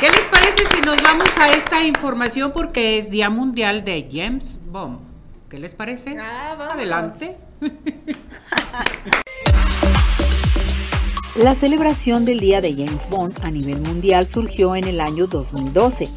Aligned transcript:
¿Qué 0.00 0.10
les 0.10 0.26
parece 0.26 0.64
si 0.74 0.80
nos 0.82 1.02
vamos 1.02 1.30
a 1.38 1.48
esta 1.48 1.82
información 1.82 2.52
porque 2.52 2.98
es 2.98 3.10
Día 3.10 3.30
Mundial 3.30 3.84
de 3.84 4.06
James 4.10 4.60
Bond? 4.66 4.98
¿Qué 5.48 5.58
les 5.58 5.74
parece? 5.74 6.14
Ah, 6.18 6.72
Adelante. 6.72 7.36
La 11.36 11.54
celebración 11.54 12.26
del 12.26 12.40
Día 12.40 12.60
de 12.60 12.74
James 12.74 13.08
Bond 13.08 13.38
a 13.42 13.50
nivel 13.50 13.80
mundial 13.80 14.26
surgió 14.26 14.76
en 14.76 14.84
el 14.84 15.00
año 15.00 15.26
2012, 15.26 16.08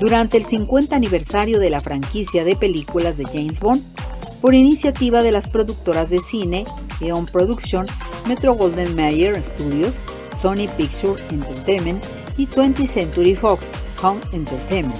durante 0.00 0.36
el 0.36 0.44
50 0.44 0.94
aniversario 0.94 1.58
de 1.58 1.70
la 1.70 1.80
franquicia 1.80 2.44
de 2.44 2.54
películas 2.54 3.16
de 3.16 3.24
James 3.24 3.58
Bond, 3.60 3.82
por 4.40 4.54
iniciativa 4.54 5.22
de 5.22 5.32
las 5.32 5.48
productoras 5.48 6.10
de 6.10 6.20
cine 6.20 6.64
Eon 7.00 7.26
Production, 7.26 7.86
Metro 8.26 8.54
Golden 8.54 8.94
Mayer 8.94 9.42
Studios, 9.42 10.04
Sony 10.36 10.68
Picture 10.76 11.20
Entertainment 11.30 12.04
y 12.36 12.46
20th 12.46 12.86
Century 12.86 13.34
Fox 13.34 13.70
Home 14.02 14.20
Entertainment. 14.32 14.96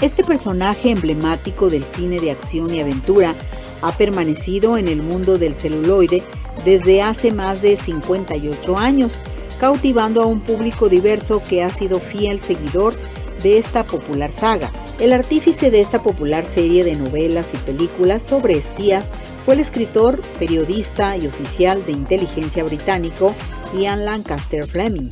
Este 0.00 0.22
personaje 0.22 0.90
emblemático 0.90 1.70
del 1.70 1.84
cine 1.84 2.20
de 2.20 2.30
acción 2.30 2.74
y 2.74 2.80
aventura 2.80 3.34
ha 3.82 3.92
permanecido 3.92 4.76
en 4.76 4.88
el 4.88 5.02
mundo 5.02 5.38
del 5.38 5.54
celuloide 5.54 6.22
desde 6.64 7.02
hace 7.02 7.32
más 7.32 7.62
de 7.62 7.76
58 7.76 8.78
años, 8.78 9.12
cautivando 9.58 10.22
a 10.22 10.26
un 10.26 10.40
público 10.40 10.88
diverso 10.88 11.42
que 11.42 11.62
ha 11.62 11.70
sido 11.70 11.98
fiel 11.98 12.40
seguidor 12.40 12.94
de 13.42 13.58
esta 13.58 13.84
popular 13.84 14.30
saga. 14.30 14.70
El 14.98 15.12
artífice 15.12 15.70
de 15.70 15.80
esta 15.80 16.02
popular 16.02 16.44
serie 16.44 16.84
de 16.84 16.96
novelas 16.96 17.48
y 17.54 17.58
películas 17.58 18.22
sobre 18.22 18.56
espías 18.56 19.10
fue 19.44 19.54
el 19.54 19.60
escritor, 19.60 20.20
periodista 20.38 21.16
y 21.16 21.26
oficial 21.26 21.84
de 21.86 21.92
inteligencia 21.92 22.64
británico 22.64 23.34
Ian 23.74 24.04
Lancaster 24.04 24.66
Fleming. 24.66 25.08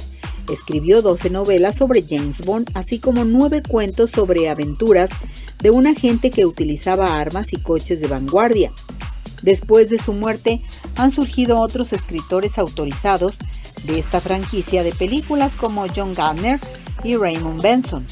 Escribió 0.48 1.00
12 1.00 1.30
novelas 1.30 1.76
sobre 1.76 2.04
James 2.08 2.44
Bond, 2.44 2.70
así 2.74 2.98
como 2.98 3.24
9 3.24 3.62
cuentos 3.66 4.10
sobre 4.10 4.48
aventuras 4.48 5.10
de 5.60 5.70
un 5.70 5.86
agente 5.86 6.30
que 6.30 6.44
utilizaba 6.44 7.18
armas 7.18 7.52
y 7.52 7.56
coches 7.56 8.00
de 8.00 8.08
vanguardia. 8.08 8.72
Después 9.42 9.88
de 9.90 9.98
su 9.98 10.12
muerte, 10.12 10.62
han 10.96 11.10
surgido 11.10 11.60
otros 11.60 11.92
escritores 11.92 12.58
autorizados 12.58 13.36
de 13.84 13.98
esta 13.98 14.20
franquicia 14.20 14.82
de 14.82 14.92
películas 14.92 15.56
como 15.56 15.86
John 15.94 16.12
Gardner 16.12 16.60
y 17.02 17.16
Raymond 17.16 17.62
Benson. 17.62 18.06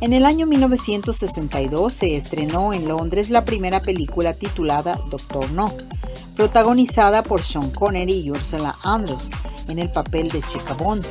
En 0.00 0.12
el 0.12 0.24
año 0.24 0.46
1962 0.46 1.92
se 1.92 2.16
estrenó 2.16 2.72
en 2.72 2.86
Londres 2.86 3.30
la 3.30 3.44
primera 3.44 3.80
película 3.80 4.32
titulada 4.32 5.00
Doctor 5.10 5.50
No, 5.52 5.72
protagonizada 6.36 7.22
por 7.22 7.42
Sean 7.42 7.70
Connery 7.70 8.20
y 8.20 8.30
Ursula 8.30 8.76
Andrews 8.82 9.30
en 9.68 9.78
el 9.78 9.90
papel 9.90 10.30
de 10.30 10.42
Chica 10.42 10.74
Bond. 10.74 11.04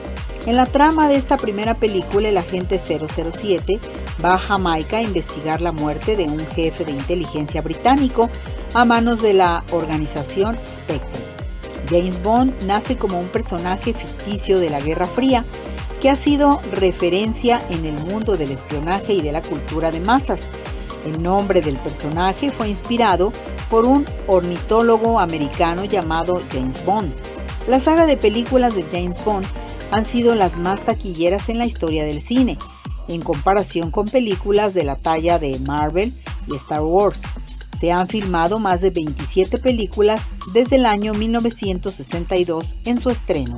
En 0.46 0.56
la 0.56 0.66
trama 0.66 1.08
de 1.08 1.16
esta 1.16 1.38
primera 1.38 1.74
película, 1.74 2.30
el 2.30 2.38
agente 2.38 2.80
007 2.80 3.80
va 4.24 4.36
a 4.36 4.40
Jamaica 4.40 4.98
a 4.98 5.02
investigar 5.02 5.62
la 5.62 5.72
muerte 5.72 6.16
de 6.16 6.26
un 6.26 6.46
jefe 6.48 6.86
de 6.86 6.92
inteligencia 6.92 7.62
británico 7.62 8.30
a 8.74 8.86
manos 8.86 9.22
de 9.22 9.34
la 9.34 9.64
organización 9.72 10.58
Spectre. 10.66 11.22
James 11.90 12.22
Bond 12.22 12.54
nace 12.64 12.98
como 12.98 13.20
un 13.20 13.28
personaje 13.28 13.94
ficticio 13.94 14.60
de 14.60 14.70
la 14.70 14.82
Guerra 14.82 15.08
Fría 15.08 15.44
que 16.02 16.10
ha 16.10 16.16
sido 16.16 16.62
referencia 16.72 17.62
en 17.70 17.86
el 17.86 17.94
mundo 18.06 18.38
del 18.38 18.52
espionaje 18.52 19.14
y 19.14 19.22
de 19.22 19.32
la 19.32 19.42
cultura 19.42 19.92
de 19.92 20.00
masas. 20.00 20.48
El 21.06 21.24
nombre 21.24 21.62
del 21.62 21.78
personaje 21.78 22.52
fue 22.52 22.70
inspirado 22.70 23.32
por 23.70 23.86
un 23.86 24.06
ornitólogo 24.28 25.20
americano 25.20 25.86
llamado 25.86 26.42
James 26.52 26.86
Bond. 26.86 27.14
La 27.68 27.82
saga 27.82 28.06
de 28.06 28.16
películas 28.16 28.76
de 28.76 28.84
James 28.84 29.24
Bond 29.26 29.46
han 29.92 30.06
sido 30.06 30.36
las 30.36 30.58
más 30.58 30.82
taquilleras 30.86 31.50
en 31.50 31.58
la 31.58 31.66
historia 31.66 32.06
del 32.06 32.22
cine, 32.22 32.58
en 33.10 33.22
comparación 33.22 33.92
con 33.92 34.08
películas 34.08 34.74
de 34.74 34.86
la 34.86 34.96
talla 34.96 35.38
de 35.38 35.60
Marvel 35.60 36.14
y 36.48 36.56
Star 36.56 36.82
Wars. 36.82 37.24
Se 37.78 37.92
han 37.92 38.08
filmado 38.08 38.60
más 38.60 38.80
de 38.80 38.92
27 38.92 39.58
películas 39.58 40.22
desde 40.54 40.78
el 40.78 40.86
año 40.86 41.14
1962 41.14 42.78
en 42.86 43.02
su 43.02 43.10
estreno. 43.10 43.58